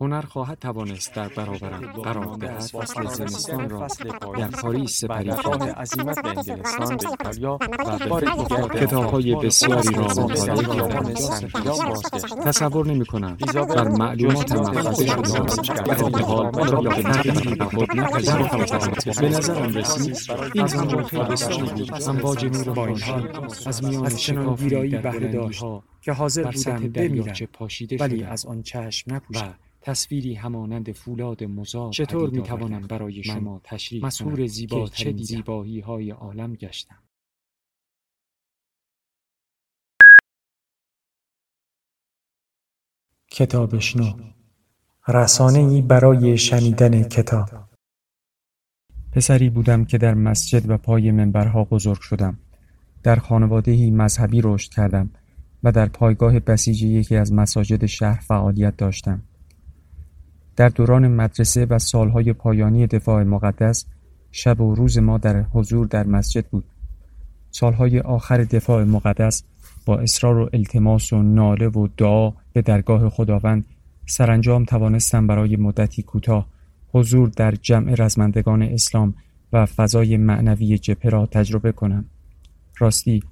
[0.00, 2.60] هنر خواهد توانست در برابرم قرار دهد.
[2.60, 3.86] فصل زمستان را
[4.38, 7.58] در پاریس سپری کنم عزیمت به انگلستان به ایتالیا
[8.10, 11.14] و به دیگر کتاب‌های بسیاری را مطالعه کردم.
[12.44, 17.64] تصور نمی کنم بر مفاده از شده حال حال آن را را به تغییری به
[17.64, 20.16] خود نپذیرفتم به نظرم رسید
[20.54, 22.02] این همون خیلی بسیاری بود.
[22.08, 25.64] امواج نور با این خورشید حال از میان شکافی ویرایی بهره داشت
[26.00, 27.34] که حاضر بودم بمیرم.
[28.00, 29.54] ولی از آن چشم و نپوشم
[29.86, 36.10] تصویری همانند فولاد مزار چطور می‌توانم آوردم برای شما تشریح زیباترین که چه؟ زیبایی های
[36.10, 37.02] عالم گشتم.
[43.30, 44.12] کتابشنو
[45.08, 47.48] رسانه ای برای شنیدن کتاب.
[49.12, 52.38] پسری بودم که در مسجد و پای منبرها بزرگ شدم.
[53.02, 55.10] در خانوادهی مذهبی رشد کردم
[55.62, 59.22] و در پایگاه بسیج یکی از مساجد شهر فعالیت داشتم.
[60.56, 63.86] در دوران مدرسه و سالهای پایانی دفاع مقدس
[64.32, 66.64] شب و روز ما در حضور در مسجد بود
[67.50, 69.42] سالهای آخر دفاع مقدس
[69.86, 73.64] با اصرار و التماس و ناله و دعا به درگاه خداوند
[74.06, 76.46] سرانجام توانستم برای مدتی کوتاه
[76.88, 79.14] حضور در جمع رزمندگان اسلام
[79.52, 82.04] و فضای معنوی جبهه را تجربه کنم
[82.78, 83.22] راستی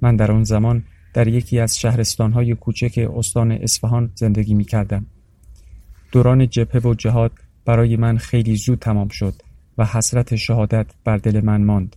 [0.00, 5.06] من در آن زمان در یکی از شهرستانهای کوچک استان اصفهان زندگی می کردم.
[6.12, 7.32] دوران جبهه و جهاد
[7.64, 9.34] برای من خیلی زود تمام شد
[9.78, 11.96] و حسرت شهادت بر دل من ماند.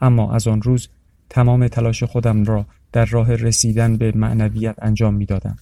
[0.00, 0.88] اما از آن روز
[1.30, 5.56] تمام تلاش خودم را در راه رسیدن به معنویت انجام می دادم.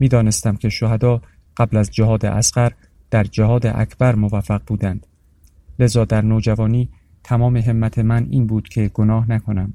[0.00, 1.22] می دانستم که شهدا
[1.56, 2.72] قبل از جهاد اصغر
[3.10, 5.06] در جهاد اکبر موفق بودند.
[5.78, 6.88] لذا در نوجوانی
[7.24, 9.72] تمام همت من این بود که گناه نکنم.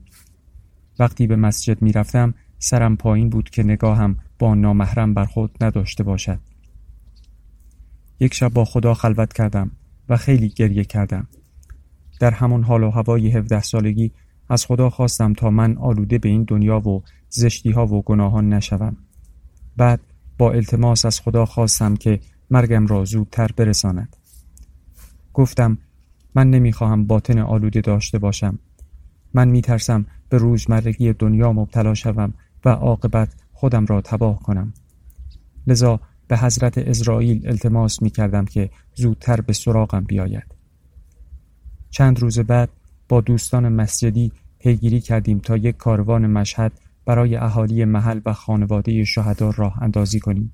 [0.99, 6.03] وقتی به مسجد می رفتم سرم پایین بود که نگاهم با نامحرم بر خود نداشته
[6.03, 6.39] باشد.
[8.19, 9.71] یک شب با خدا خلوت کردم
[10.09, 11.27] و خیلی گریه کردم.
[12.19, 14.11] در همان حال و هوای 17 سالگی
[14.49, 18.97] از خدا خواستم تا من آلوده به این دنیا و زشتی ها و گناهان نشوم.
[19.77, 19.99] بعد
[20.37, 22.19] با التماس از خدا خواستم که
[22.49, 24.15] مرگم را زودتر برساند.
[25.33, 25.77] گفتم
[26.35, 28.59] من نمی‌خواهم باطن آلوده داشته باشم.
[29.33, 32.33] من میترسم به روزمرگی دنیا مبتلا شوم
[32.65, 34.73] و عاقبت خودم را تباه کنم.
[35.67, 40.55] لذا به حضرت اسرائیل التماس می کردم که زودتر به سراغم بیاید.
[41.89, 42.69] چند روز بعد
[43.09, 46.71] با دوستان مسجدی پیگیری کردیم تا یک کاروان مشهد
[47.05, 50.51] برای اهالی محل و خانواده شهدا راه اندازی کنیم.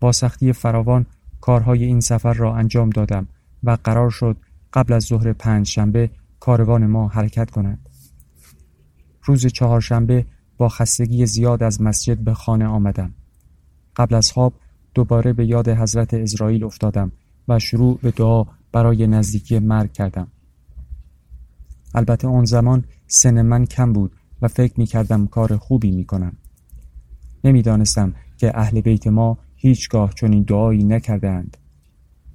[0.00, 1.06] با سختی فراوان
[1.40, 3.28] کارهای این سفر را انجام دادم
[3.62, 4.36] و قرار شد
[4.72, 7.88] قبل از ظهر پنج شنبه کاروان ما حرکت کند.
[9.24, 13.14] روز چهارشنبه با خستگی زیاد از مسجد به خانه آمدم.
[13.96, 14.54] قبل از خواب
[14.94, 17.12] دوباره به یاد حضرت اسرائیل افتادم
[17.48, 20.28] و شروع به دعا برای نزدیکی مرگ کردم.
[21.94, 26.36] البته آن زمان سن من کم بود و فکر می کردم کار خوبی می کنم.
[27.44, 31.56] نمی دانستم که اهل بیت ما هیچگاه چنین دعایی نکرده اند.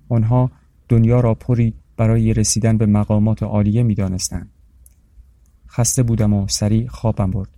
[0.09, 0.51] آنها
[0.89, 4.49] دنیا را پری برای رسیدن به مقامات عالیه می دانستند.
[5.69, 7.56] خسته بودم و سریع خوابم برد.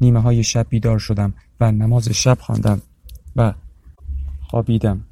[0.00, 2.82] نیمه های شب بیدار شدم و نماز شب خواندم
[3.36, 3.54] و
[4.40, 5.04] خوابیدم.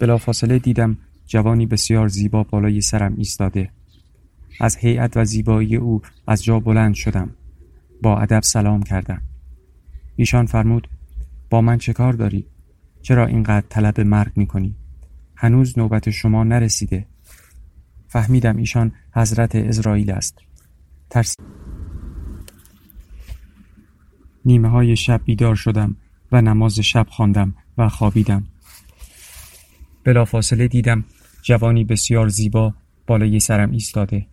[0.00, 3.70] بلافاصله دیدم جوانی بسیار زیبا بالای سرم ایستاده.
[4.60, 7.30] از هیئت و زیبایی او از جا بلند شدم.
[8.02, 9.22] با ادب سلام کردم.
[10.16, 10.88] ایشان فرمود
[11.50, 12.46] با من چه کار داری؟
[13.02, 14.76] چرا اینقدر طلب مرگ می کنی؟
[15.36, 17.06] هنوز نوبت شما نرسیده.
[18.08, 20.38] فهمیدم ایشان حضرت اسرائیل است.
[21.10, 21.36] ترس
[24.44, 25.96] نیمه های شب بیدار شدم
[26.32, 28.46] و نماز شب خواندم و خوابیدم.
[30.04, 31.04] بلافاصله دیدم
[31.42, 32.74] جوانی بسیار زیبا
[33.06, 34.26] بالای سرم ایستاده.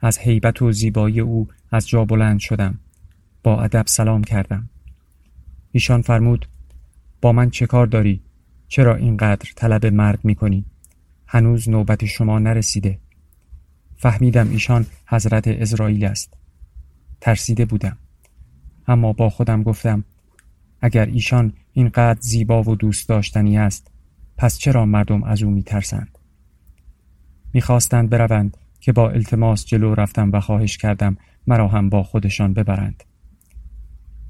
[0.00, 2.78] از هیبت و زیبایی او از جا بلند شدم.
[3.42, 4.68] با ادب سلام کردم.
[5.72, 6.48] ایشان فرمود
[7.20, 8.20] با من چه کار داری؟
[8.68, 10.64] چرا اینقدر طلب مرگ می کنی؟
[11.26, 12.98] هنوز نوبت شما نرسیده.
[13.96, 16.36] فهمیدم ایشان حضرت اسرائیل است.
[17.20, 17.98] ترسیده بودم.
[18.86, 20.04] اما با خودم گفتم
[20.80, 23.90] اگر ایشان اینقدر زیبا و دوست داشتنی است
[24.36, 26.18] پس چرا مردم از او میترسند؟
[27.52, 33.04] می‌خواستند بروند که با التماس جلو رفتم و خواهش کردم مرا هم با خودشان ببرند.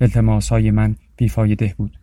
[0.00, 1.98] التماس های من بیفایده بود.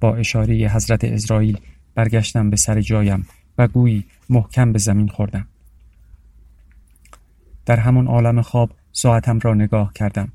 [0.00, 1.58] با اشاره حضرت اسرائیل
[1.94, 3.26] برگشتم به سر جایم
[3.58, 5.46] و گویی محکم به زمین خوردم.
[7.66, 10.32] در همون عالم خواب ساعتم را نگاه کردم.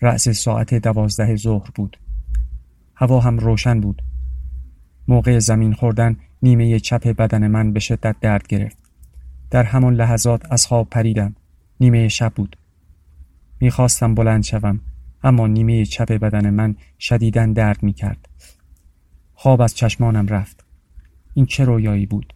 [0.00, 1.96] رأس ساعت دوازده ظهر بود.
[2.94, 4.02] هوا هم روشن بود.
[5.08, 8.78] موقع زمین خوردن نیمه چپ بدن من به شدت درد گرفت.
[9.50, 11.34] در همان لحظات از خواب پریدم.
[11.80, 12.56] نیمه شب بود.
[13.60, 14.80] می‌خواستم بلند شوم
[15.22, 18.28] اما نیمه چپ بدن من شدیداً درد می‌کرد.
[19.34, 20.64] خواب از چشمانم رفت.
[21.34, 22.34] این چه رویایی بود؟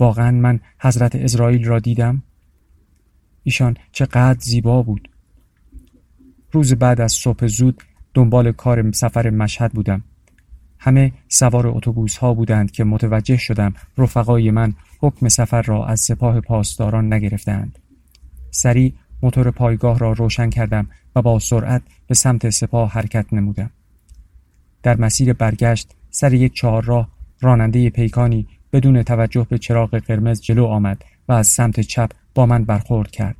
[0.00, 2.22] واقعا من حضرت اسرائیل را دیدم؟
[3.42, 5.08] ایشان چقدر زیبا بود.
[6.52, 7.82] روز بعد از صبح زود
[8.14, 10.04] دنبال کار سفر مشهد بودم.
[10.78, 16.40] همه سوار اتوبوس ها بودند که متوجه شدم رفقای من حکم سفر را از سپاه
[16.40, 17.78] پاسداران نگرفتند
[18.50, 18.92] سریع
[19.22, 23.70] موتور پایگاه را روشن کردم و با سرعت به سمت سپاه حرکت نمودم.
[24.82, 27.08] در مسیر برگشت سر یک چهارراه
[27.40, 32.64] راننده پیکانی بدون توجه به چراغ قرمز جلو آمد و از سمت چپ با من
[32.64, 33.36] برخورد کرد.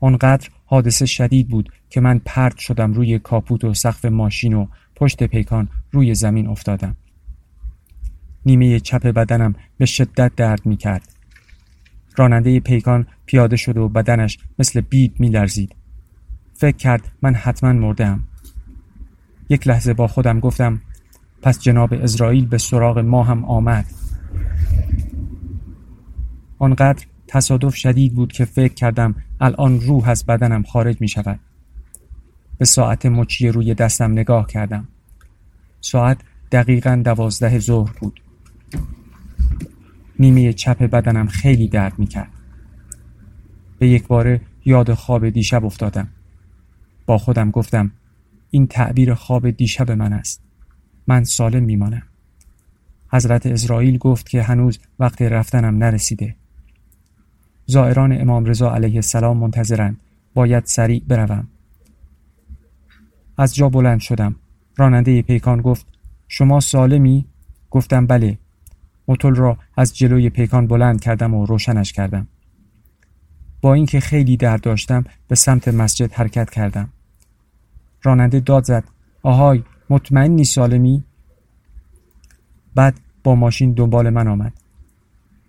[0.00, 4.66] آنقدر حادثه شدید بود که من پرت شدم روی کاپوت و سقف ماشین و
[4.96, 6.96] پشت پیکان روی زمین افتادم.
[8.46, 11.08] نیمه چپ بدنم به شدت درد می کرد
[12.16, 15.76] راننده پیکان پیاده شد و بدنش مثل بید می لرزید
[16.54, 18.24] فکر کرد من حتما مردم
[19.48, 20.80] یک لحظه با خودم گفتم
[21.42, 23.86] پس جناب اسرائیل به سراغ ما هم آمد.
[26.58, 31.40] آنقدر تصادف شدید بود که فکر کردم الان روح از بدنم خارج می شود
[32.58, 34.88] به ساعت مچی روی دستم نگاه کردم.
[35.80, 36.18] ساعت
[36.52, 38.20] دقیقا دوازده ظهر بود.
[40.18, 42.30] نیمه چپ بدنم خیلی درد می کرد
[43.78, 46.08] به یک باره یاد خواب دیشب افتادم.
[47.06, 47.92] با خودم گفتم
[48.50, 50.42] این تعبیر خواب دیشب من است.
[51.06, 52.02] من سالم میمانم.
[53.12, 56.36] حضرت اسرائیل گفت که هنوز وقت رفتنم نرسیده.
[57.66, 60.00] زائران امام رضا علیه السلام منتظرند.
[60.34, 61.48] باید سریع بروم.
[63.36, 64.36] از جا بلند شدم.
[64.76, 65.86] راننده پیکان گفت
[66.28, 67.26] شما سالمی؟
[67.70, 68.38] گفتم بله.
[69.08, 72.28] موتور را از جلوی پیکان بلند کردم و روشنش کردم.
[73.60, 76.88] با اینکه خیلی درد داشتم به سمت مسجد حرکت کردم.
[78.02, 78.84] راننده داد زد
[79.22, 81.04] آهای مطمئنی سالمی؟
[82.74, 84.52] بعد با ماشین دنبال من آمد.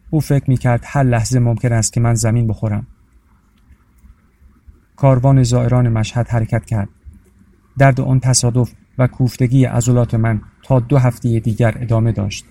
[0.10, 2.88] او فکر می کرد هر لحظه ممکن است که من زمین بخورم.
[4.96, 6.90] کاروان زائران مشهد حرکت کرد.
[7.78, 12.46] درد آن تصادف و کوفتگی عضلات من تا دو هفته دیگر ادامه داشت.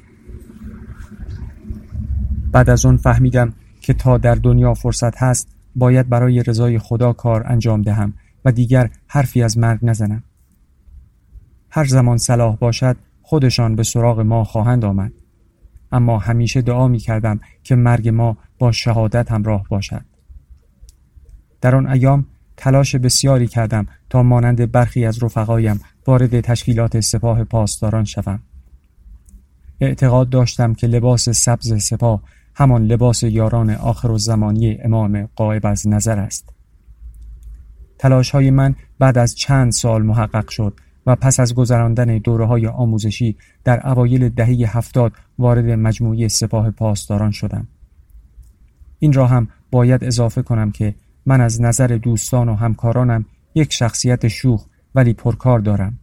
[2.52, 7.42] بعد از آن فهمیدم که تا در دنیا فرصت هست باید برای رضای خدا کار
[7.46, 8.12] انجام دهم
[8.44, 10.22] و دیگر حرفی از مرگ نزنم.
[11.70, 15.12] هر زمان صلاح باشد خودشان به سراغ ما خواهند آمد.
[15.92, 20.04] اما همیشه دعا می کردم که مرگ ما با شهادت همراه باشد.
[21.60, 22.26] در آن ایام
[22.56, 28.40] تلاش بسیاری کردم تا مانند برخی از رفقایم وارد تشکیلات سپاه پاسداران شوم
[29.80, 32.22] اعتقاد داشتم که لباس سبز سپاه
[32.54, 36.52] همان لباس یاران آخر و زمانی امام قائب از نظر است
[37.98, 42.66] تلاش های من بعد از چند سال محقق شد و پس از گذراندن دوره های
[42.66, 47.68] آموزشی در اوایل دهه هفتاد وارد مجموعه سپاه پاسداران شدم.
[48.98, 50.94] این را هم باید اضافه کنم که
[51.26, 53.24] من از نظر دوستان و همکارانم
[53.54, 55.98] یک شخصیت شوخ ولی پرکار دارم.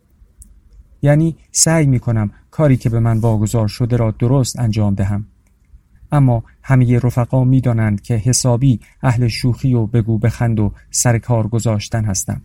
[1.02, 5.26] یعنی سعی می کنم کاری که به من واگذار شده را درست انجام دهم.
[6.12, 11.48] اما همه رفقا می دانند که حسابی اهل شوخی و بگو بخند و سر کار
[11.48, 12.42] گذاشتن هستم.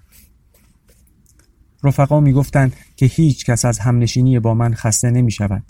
[1.85, 5.63] رفقا می‌گفتند که هیچ کس از همنشینی با من خسته نمی شود.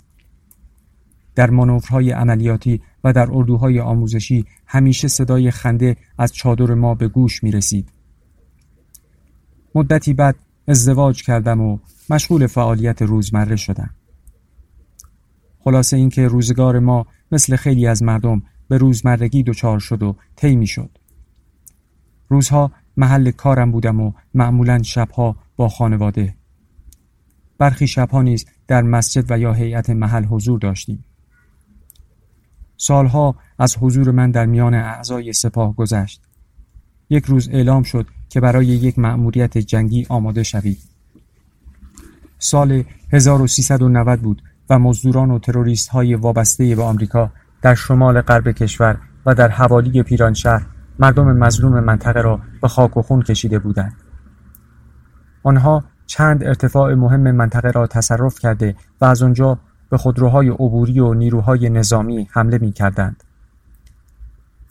[1.35, 7.43] در مانورهای عملیاتی و در اردوهای آموزشی همیشه صدای خنده از چادر ما به گوش
[7.43, 7.89] می رسید.
[9.75, 10.35] مدتی بعد
[10.67, 11.77] ازدواج کردم و
[12.09, 13.89] مشغول فعالیت روزمره شدم.
[15.59, 20.89] خلاصه اینکه روزگار ما مثل خیلی از مردم به روزمرگی دچار شد و طی شد.
[22.29, 26.35] روزها محل کارم بودم و معمولا شبها با خانواده
[27.57, 31.05] برخی شبها نیز در مسجد و یا هیئت محل حضور داشتیم
[32.77, 36.21] سالها از حضور من در میان اعضای سپاه گذشت
[37.09, 40.79] یک روز اعلام شد که برای یک مأموریت جنگی آماده شوید
[42.39, 48.97] سال 1390 بود و مزدوران و تروریست های وابسته به آمریکا در شمال غرب کشور
[49.25, 50.65] و در حوالی پیرانشهر
[50.99, 53.93] مردم مظلوم منطقه را به خاک و خون کشیده بودند.
[55.43, 61.13] آنها چند ارتفاع مهم منطقه را تصرف کرده و از آنجا به خودروهای عبوری و
[61.13, 63.23] نیروهای نظامی حمله می کردند.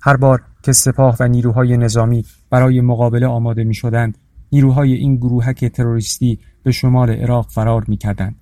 [0.01, 4.19] هر بار که سپاه و نیروهای نظامی برای مقابله آماده می شدند،
[4.53, 8.37] نیروهای این گروهک تروریستی به شمال عراق فرار می کردند.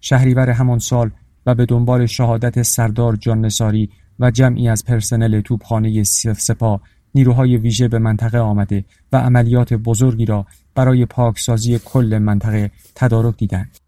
[0.00, 1.10] شهریور همان سال
[1.46, 6.80] و به دنبال شهادت سردار جان نساری و جمعی از پرسنل توپخانه سپاه
[7.14, 13.85] نیروهای ویژه به منطقه آمده و عملیات بزرگی را برای پاکسازی کل منطقه تدارک دیدند.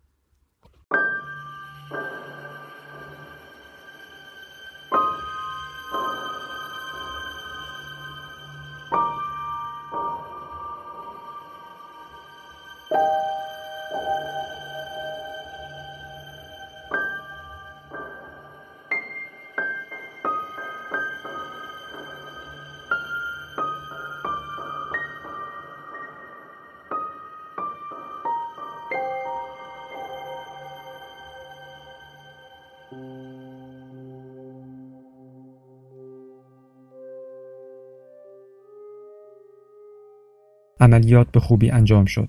[40.81, 42.29] عملیات به خوبی انجام شد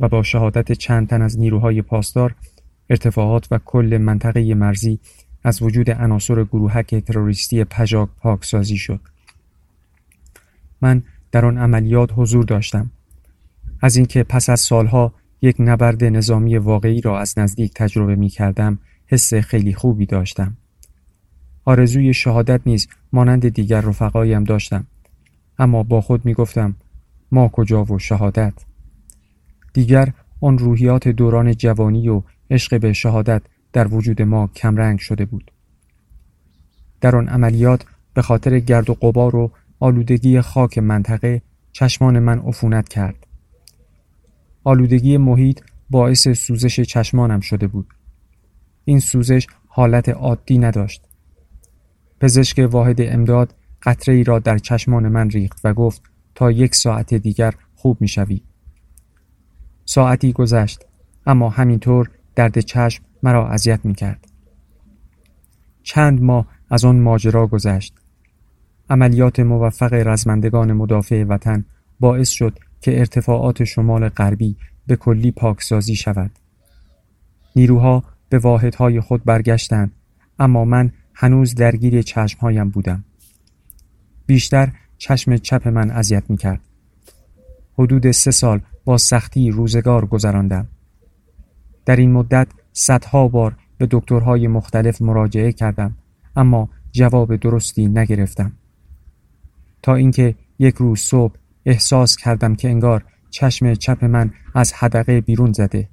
[0.00, 2.34] و با شهادت چند تن از نیروهای پاسدار
[2.90, 4.98] ارتفاعات و کل منطقه مرزی
[5.44, 9.00] از وجود عناصر گروهک تروریستی پژاک پاکسازی شد.
[10.80, 12.90] من در آن عملیات حضور داشتم.
[13.80, 18.78] از اینکه پس از سالها یک نبرد نظامی واقعی را از نزدیک تجربه می کردم
[19.06, 20.56] حس خیلی خوبی داشتم.
[21.64, 24.86] آرزوی شهادت نیز مانند دیگر رفقایم داشتم.
[25.58, 26.76] اما با خود می گفتم
[27.34, 28.52] ما کجا و شهادت؟
[29.72, 35.50] دیگر آن روحیات دوران جوانی و عشق به شهادت در وجود ما کمرنگ شده بود.
[37.00, 39.50] در آن عملیات به خاطر گرد و قبار و
[39.80, 43.26] آلودگی خاک منطقه چشمان من عفونت کرد.
[44.64, 45.60] آلودگی محیط
[45.90, 47.86] باعث سوزش چشمانم شده بود.
[48.84, 51.02] این سوزش حالت عادی نداشت.
[52.20, 57.14] پزشک واحد امداد قطره ای را در چشمان من ریخت و گفت تا یک ساعت
[57.14, 58.40] دیگر خوب می شوی.
[59.84, 60.84] ساعتی گذشت
[61.26, 64.28] اما همینطور درد چشم مرا اذیت می کرد.
[65.82, 67.94] چند ماه از آن ماجرا گذشت.
[68.90, 71.64] عملیات موفق رزمندگان مدافع وطن
[72.00, 76.30] باعث شد که ارتفاعات شمال غربی به کلی پاکسازی شود.
[77.56, 79.92] نیروها به واحدهای خود برگشتند
[80.38, 83.04] اما من هنوز درگیر چشمهایم بودم.
[84.26, 86.60] بیشتر چشم چپ من اذیت می کرد.
[87.78, 90.68] حدود سه سال با سختی روزگار گذراندم.
[91.86, 95.96] در این مدت صدها بار به دکترهای مختلف مراجعه کردم
[96.36, 98.52] اما جواب درستی نگرفتم.
[99.82, 101.34] تا اینکه یک روز صبح
[101.66, 105.88] احساس کردم که انگار چشم چپ من از حدقه بیرون زده.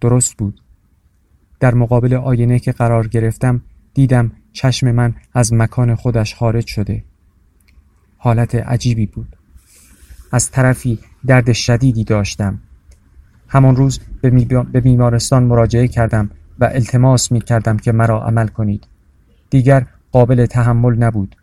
[0.00, 0.60] درست بود.
[1.60, 3.62] در مقابل آینه که قرار گرفتم
[3.94, 7.04] دیدم چشم من از مکان خودش خارج شده.
[8.26, 9.36] حالت عجیبی بود.
[10.32, 12.58] از طرفی درد شدیدی داشتم.
[13.48, 14.00] همان روز
[14.72, 18.86] به بیمارستان مراجعه کردم و التماس می کردم که مرا عمل کنید.
[19.50, 21.36] دیگر قابل تحمل نبود.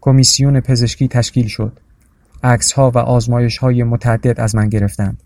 [0.00, 1.80] کمیسیون پزشکی تشکیل شد.
[2.42, 5.22] عکس ها و آزمایش های متعدد از من گرفتند.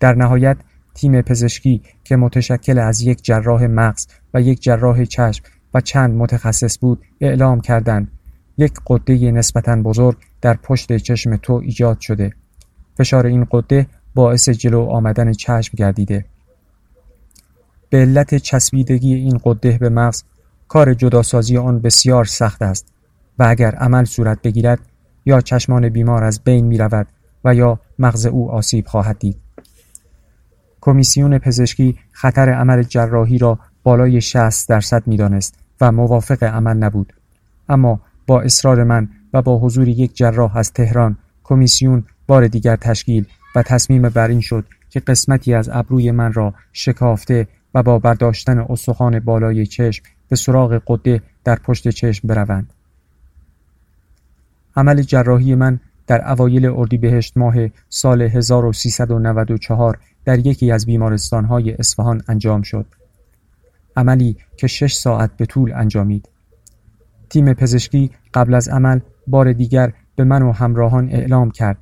[0.00, 0.56] در نهایت
[0.94, 6.78] تیم پزشکی که متشکل از یک جراح مغز و یک جراح چشم و چند متخصص
[6.80, 8.10] بود اعلام کردند
[8.56, 12.32] یک قده نسبتا بزرگ در پشت چشم تو ایجاد شده.
[12.98, 16.24] فشار این قده باعث جلو آمدن چشم گردیده.
[17.90, 20.22] به علت چسبیدگی این قده به مغز
[20.68, 22.92] کار جداسازی آن بسیار سخت است
[23.38, 24.78] و اگر عمل صورت بگیرد
[25.24, 27.06] یا چشمان بیمار از بین می رود
[27.44, 29.36] و یا مغز او آسیب خواهد دید.
[30.80, 37.12] کمیسیون پزشکی خطر عمل جراحی را بالای 60 درصد می دانست و موافق عمل نبود.
[37.68, 43.26] اما با اصرار من و با حضور یک جراح از تهران کمیسیون بار دیگر تشکیل
[43.56, 48.58] و تصمیم بر این شد که قسمتی از ابروی من را شکافته و با برداشتن
[48.58, 52.72] استخوان بالای چشم به سراغ قده در پشت چشم بروند.
[54.76, 57.54] عمل جراحی من در اوایل اردیبهشت ماه
[57.88, 62.86] سال 1394 در یکی از بیمارستانهای اصفهان انجام شد.
[63.96, 66.28] عملی که شش ساعت به طول انجامید.
[67.30, 71.78] تیم پزشکی قبل از عمل بار دیگر به من و همراهان اعلام کرد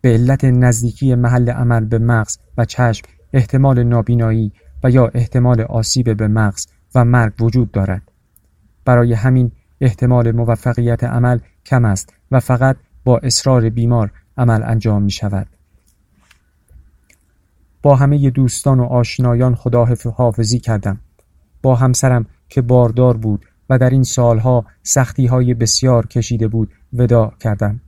[0.00, 4.52] به علت نزدیکی محل عمل به مغز و چشم احتمال نابینایی
[4.84, 8.02] و یا احتمال آسیب به مغز و مرگ وجود دارد
[8.84, 15.10] برای همین احتمال موفقیت عمل کم است و فقط با اصرار بیمار عمل انجام می
[15.10, 15.46] شود.
[17.82, 21.00] با همه دوستان و آشنایان خدا حافظی کردم.
[21.62, 27.32] با همسرم که باردار بود و در این سالها سختی های بسیار کشیده بود ودا
[27.40, 27.80] کردم.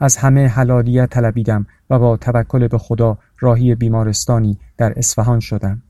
[0.00, 5.82] از همه حلالیت طلبیدم و با توکل به خدا راهی بیمارستانی در اصفهان شدم.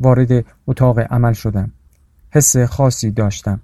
[0.00, 1.72] وارد اتاق عمل شدم.
[2.30, 3.60] حس خاصی داشتم.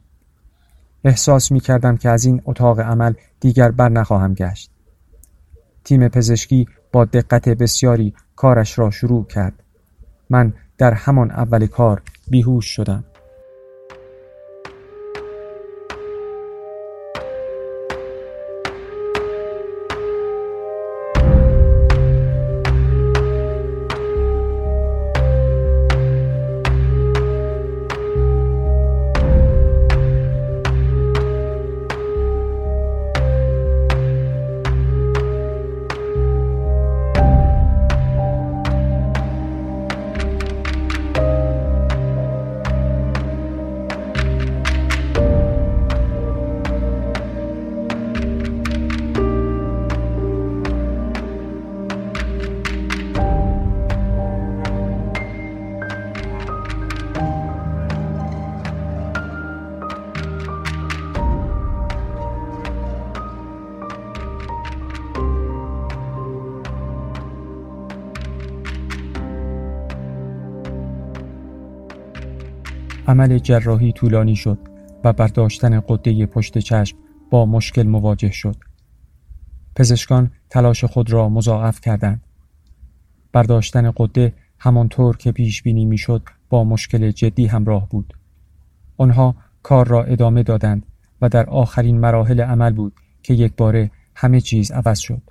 [1.05, 4.71] احساس می کردم که از این اتاق عمل دیگر بر نخواهم گشت.
[5.85, 9.63] تیم پزشکی با دقت بسیاری کارش را شروع کرد.
[10.31, 13.05] من در همان اول کار بیهوش شدم.
[73.11, 74.59] عمل جراحی طولانی شد
[75.05, 76.97] و برداشتن قده پشت چشم
[77.31, 78.57] با مشکل مواجه شد.
[79.77, 82.23] پزشکان تلاش خود را مضاعف کردند.
[83.33, 88.15] برداشتن قده همانطور که پیش بینی می‌شد با مشکل جدی همراه بود.
[88.97, 90.87] آنها کار را ادامه دادند
[91.23, 95.23] و در آخرین مراحل عمل بود که یک باره همه چیز عوض شد.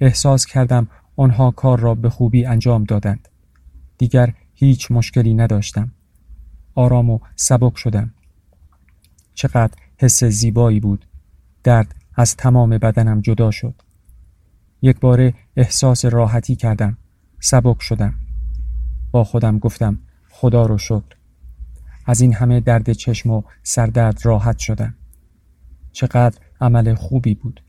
[0.00, 3.28] احساس کردم آنها کار را به خوبی انجام دادند.
[3.98, 5.92] دیگر هیچ مشکلی نداشتم.
[6.74, 8.14] آرام و سبک شدم.
[9.34, 11.06] چقدر حس زیبایی بود.
[11.64, 13.74] درد از تمام بدنم جدا شد.
[14.82, 16.98] یک باره احساس راحتی کردم.
[17.40, 18.14] سبک شدم.
[19.10, 19.98] با خودم گفتم
[20.30, 21.16] خدا رو شکر.
[22.06, 24.94] از این همه درد چشم و سردرد راحت شدم.
[25.92, 27.62] چقدر عمل خوبی بود.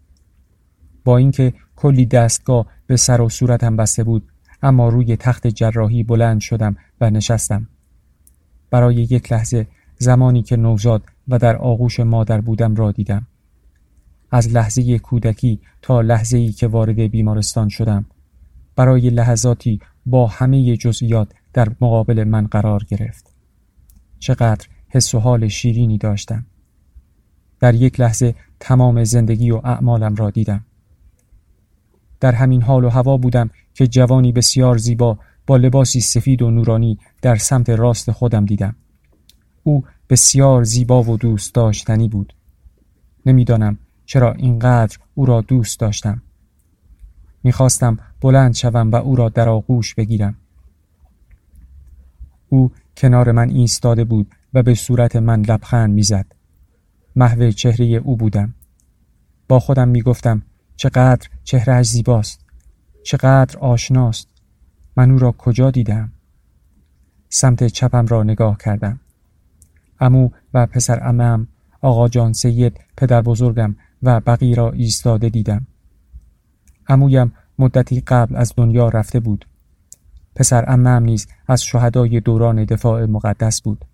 [1.04, 4.31] با اینکه کلی دستگاه به سر و صورتم بسته بود
[4.62, 7.68] اما روی تخت جراحی بلند شدم و نشستم.
[8.70, 13.28] برای یک لحظه زمانی که نوزاد و در آغوش مادر بودم را دیدم.
[14.32, 18.06] از لحظه کودکی تا لحظه ای که وارد بیمارستان شدم.
[18.76, 23.34] برای لحظاتی با همه جزئیات در مقابل من قرار گرفت.
[24.20, 26.46] چقدر حس و حال شیرینی داشتم.
[27.60, 30.66] در یک لحظه تمام زندگی و اعمالم را دیدم.
[32.22, 37.00] در همین حال و هوا بودم که جوانی بسیار زیبا با لباسی سفید و نورانی
[37.22, 38.76] در سمت راست خودم دیدم.
[39.64, 42.34] او بسیار زیبا و دوست داشتنی بود.
[43.26, 46.22] نمی‌دانم چرا اینقدر او را دوست داشتم.
[47.44, 50.36] می‌خواستم بلند شوم و او را در آغوش بگیرم.
[52.50, 56.26] او کنار من ایستاده بود و به صورت من لبخند می‌زد.
[57.16, 58.54] محو چهره او بودم.
[59.48, 60.42] با خودم می‌گفتم
[60.82, 62.46] چقدر چهرهش زیباست.
[63.04, 64.28] چقدر آشناست.
[64.98, 66.12] من او را کجا دیدم؟
[67.30, 69.00] سمت چپم را نگاه کردم.
[70.00, 71.48] امو و پسر امم
[71.82, 75.68] آقا جان سید پدر بزرگم و بقی را ایستاده دیدم.
[76.88, 79.46] امویم مدتی قبل از دنیا رفته بود.
[80.36, 83.86] پسر امم نیز از شهدای دوران دفاع مقدس بود.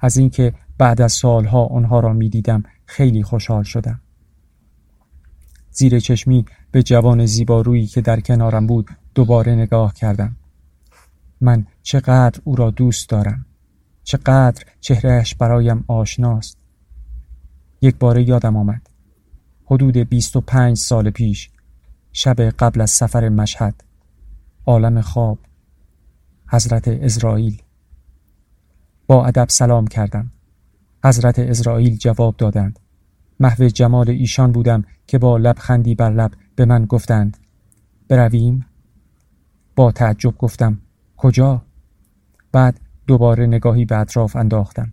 [0.00, 4.00] از اینکه بعد از سالها آنها را می‌دیدم خیلی خوشحال شدم.
[5.76, 10.36] زیر چشمی به جوان زیبارویی که در کنارم بود دوباره نگاه کردم.
[11.40, 13.46] من چقدر او را دوست دارم.
[14.04, 16.58] چقدر چهرهش برایم آشناست.
[17.80, 18.90] یک باره یادم آمد.
[19.64, 21.50] حدود بیست و پنج سال پیش
[22.12, 23.84] شب قبل از سفر مشهد
[24.66, 25.38] عالم خواب
[26.48, 27.62] حضرت اسرائیل
[29.06, 30.32] با ادب سلام کردم
[31.04, 32.78] حضرت اسرائیل جواب دادند
[33.40, 37.36] محو جمال ایشان بودم که با لبخندی بر لب به من گفتند.
[38.08, 38.66] برویم؟
[39.76, 40.80] با تعجب گفتم.
[41.16, 41.62] کجا؟
[42.52, 44.92] بعد دوباره نگاهی به اطراف انداختم.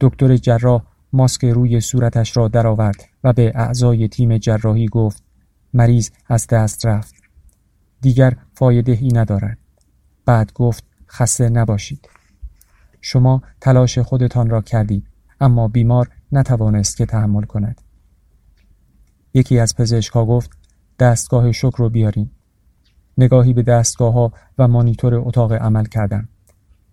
[0.00, 5.22] دکتر جراح ماسک روی صورتش را درآورد و به اعضای تیم جراحی گفت
[5.74, 7.14] مریض از دست رفت.
[8.00, 9.58] دیگر فایده ای ندارد.
[10.26, 12.08] بعد گفت خسته نباشید.
[13.00, 15.06] شما تلاش خودتان را کردید
[15.40, 17.80] اما بیمار نتوانست که تحمل کند.
[19.34, 20.50] یکی از پزشکها گفت
[20.98, 22.30] دستگاه شکر رو بیارین.
[23.18, 26.28] نگاهی به دستگاه ها و مانیتور اتاق عمل کردم.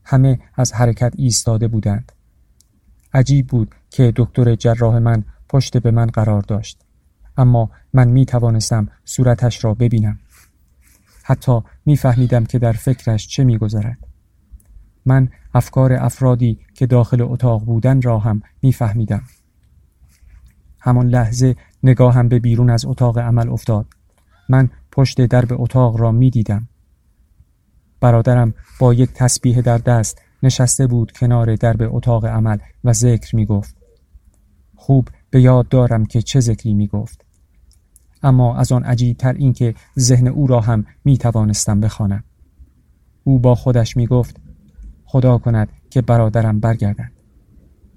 [0.03, 2.11] همه از حرکت ایستاده بودند.
[3.13, 6.81] عجیب بود که دکتر جراح من پشت به من قرار داشت.
[7.37, 10.19] اما من می توانستم صورتش را ببینم.
[11.23, 13.97] حتی میفهمیدم که در فکرش چه میگذرد.
[15.05, 19.21] من افکار افرادی که داخل اتاق بودن را هم میفهمیدم
[20.79, 23.85] همان لحظه نگاهم به بیرون از اتاق عمل افتاد
[24.49, 26.67] من پشت درب اتاق را می‌دیدم
[28.01, 33.45] برادرم با یک تسبیح در دست نشسته بود کنار درب اتاق عمل و ذکر می
[33.45, 33.75] گفت.
[34.75, 37.25] خوب به یاد دارم که چه ذکری می گفت.
[38.23, 42.23] اما از آن عجیب تر این که ذهن او را هم می توانستم بخوانم.
[43.23, 44.48] او با خودش می گفت
[45.11, 47.11] خدا کند که برادرم برگردد.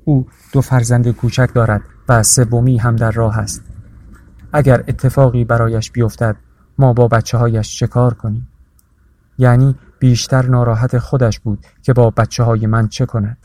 [0.04, 3.62] او دو فرزند کوچک دارد و سومی هم در راه است.
[4.52, 6.36] اگر اتفاقی برایش بیفتد
[6.78, 8.48] ما با بچه هایش چه کار کنیم؟
[9.38, 13.38] یعنی بیشتر ناراحت خودش بود که با بچه های من چه کند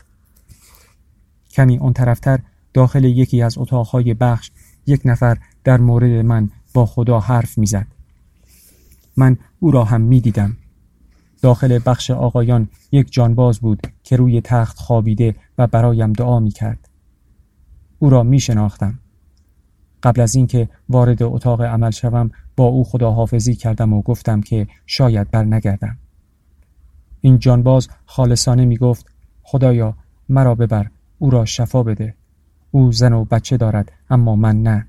[1.50, 2.38] کمی اون طرفتر
[2.74, 4.50] داخل یکی از اتاقهای بخش
[4.86, 7.86] یک نفر در مورد من با خدا حرف می‌زد
[9.16, 10.56] من او را هم می‌دیدم
[11.42, 16.88] داخل بخش آقایان یک جانباز بود که روی تخت خوابیده و برایم دعا می کرد.
[17.98, 18.98] او را می شناختم.
[20.02, 25.30] قبل از اینکه وارد اتاق عمل شوم با او خداحافظی کردم و گفتم که شاید
[25.30, 25.98] بر نگردم.
[27.20, 29.06] این جانباز خالصانه می گفت
[29.42, 29.94] خدایا
[30.28, 32.14] مرا ببر او را شفا بده
[32.70, 34.86] او زن و بچه دارد اما من نه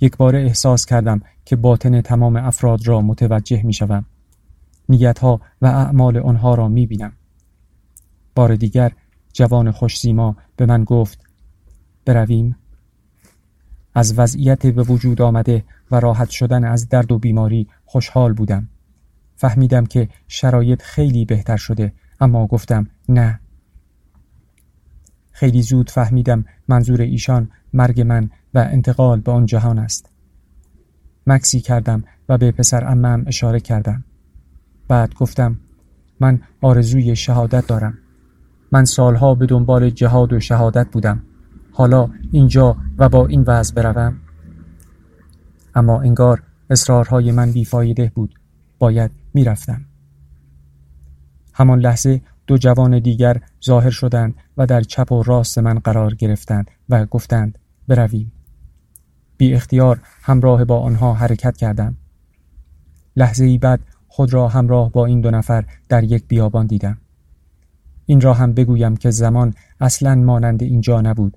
[0.00, 4.04] یک بار احساس کردم که باطن تمام افراد را متوجه می شوم
[4.92, 7.12] نیتها و اعمال آنها را می بینم
[8.34, 8.92] بار دیگر
[9.32, 11.20] جوان خوشزیما به من گفت
[12.04, 12.56] برویم؟
[13.94, 18.68] از وضعیت به وجود آمده و راحت شدن از درد و بیماری خوشحال بودم.
[19.36, 23.40] فهمیدم که شرایط خیلی بهتر شده اما گفتم نه.
[25.30, 30.10] خیلی زود فهمیدم منظور ایشان مرگ من و انتقال به آن جهان است.
[31.26, 34.04] مکسی کردم و به پسر امم اشاره کردم.
[34.92, 35.56] بعد گفتم
[36.20, 37.98] من آرزوی شهادت دارم.
[38.72, 41.22] من سالها به دنبال جهاد و شهادت بودم.
[41.72, 44.16] حالا اینجا و با این وضع بروم.
[45.74, 48.34] اما انگار اصرارهای من بیفایده بود.
[48.78, 49.84] باید می‌رفتم.
[51.54, 56.70] همان لحظه دو جوان دیگر ظاهر شدند و در چپ و راست من قرار گرفتند
[56.88, 58.32] و گفتند برویم.
[59.36, 61.96] بی اختیار همراه با آنها حرکت کردم.
[63.16, 63.80] لحظه ای بعد
[64.14, 66.98] خود را همراه با این دو نفر در یک بیابان دیدم.
[68.06, 71.36] این را هم بگویم که زمان اصلا مانند اینجا نبود.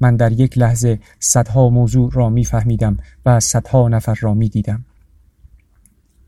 [0.00, 4.84] من در یک لحظه صدها موضوع را میفهمیدم و صدها نفر را می‌دیدم.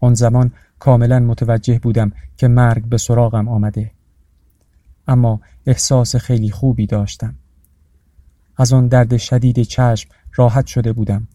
[0.01, 3.91] آن زمان کاملا متوجه بودم که مرگ به سراغم آمده.
[5.09, 7.35] اما احساس خیلی خوبی داشتم.
[8.57, 11.29] از آن درد شدید چشم راحت شده بودم.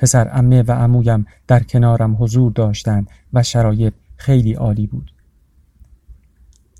[0.00, 5.14] پسر امه و عمویم در کنارم حضور داشتند و شرایط خیلی عالی بود.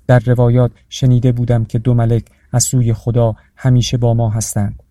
[0.07, 4.83] در روایات شنیده بودم که دو ملک از سوی خدا همیشه با ما هستند.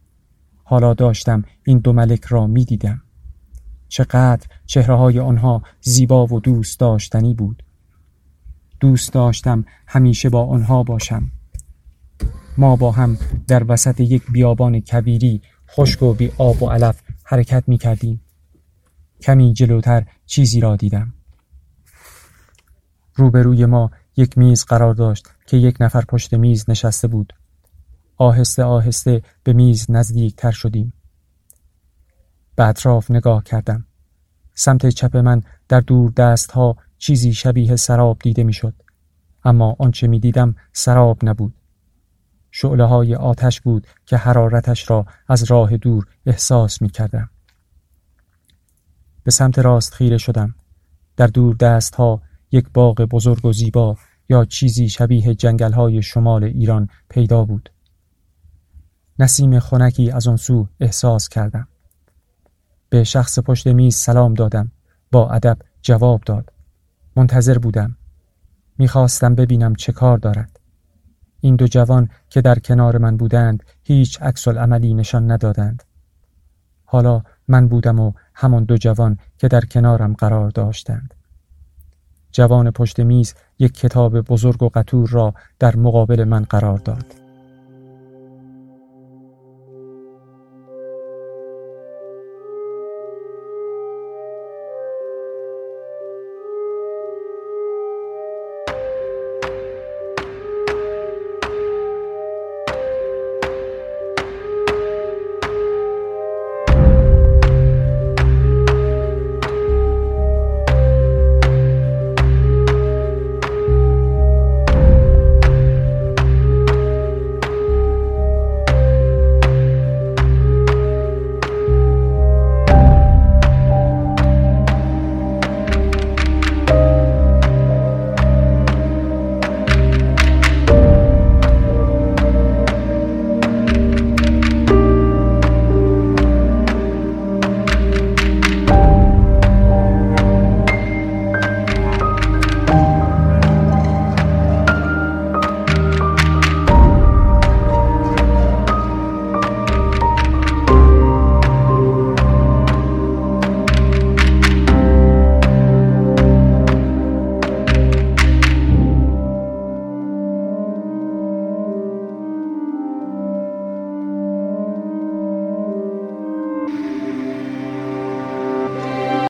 [0.64, 3.02] حالا داشتم این دو ملک را می دیدم.
[3.88, 7.62] چقدر چهره های آنها زیبا و دوست داشتنی بود.
[8.80, 11.30] دوست داشتم همیشه با آنها باشم.
[12.58, 17.64] ما با هم در وسط یک بیابان کبیری خشک و بی آب و علف حرکت
[17.66, 18.20] می کردیم
[19.22, 21.14] کمی جلوتر چیزی را دیدم.
[23.14, 27.32] روبروی ما یک میز قرار داشت که یک نفر پشت میز نشسته بود.
[28.16, 30.92] آهسته آهسته به میز نزدیک تر شدیم.
[32.56, 33.86] به اطراف نگاه کردم.
[34.54, 38.74] سمت چپ من در دور دست ها چیزی شبیه سراب دیده می‌شد.
[39.44, 41.54] اما آنچه می دیدم سراب نبود.
[42.50, 47.30] شعله های آتش بود که حرارتش را از راه دور احساس می کردم.
[49.24, 50.54] به سمت راست خیره شدم.
[51.16, 53.96] در دور دست ها یک باغ بزرگ و زیبا
[54.28, 57.70] یا چیزی شبیه جنگل های شمال ایران پیدا بود.
[59.18, 61.68] نسیم خنکی از آن سو احساس کردم.
[62.88, 64.72] به شخص پشت میز سلام دادم.
[65.12, 66.52] با ادب جواب داد.
[67.16, 67.96] منتظر بودم.
[68.78, 70.49] می‌خواستم ببینم چه کار دارد.
[71.40, 75.82] این دو جوان که در کنار من بودند هیچ عکس عملی نشان ندادند.
[76.84, 81.14] حالا من بودم و همان دو جوان که در کنارم قرار داشتند.
[82.32, 87.29] جوان پشت میز یک کتاب بزرگ و قطور را در مقابل من قرار داد.